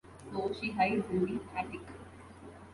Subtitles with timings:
[0.33, 1.81] So she hides in the attic.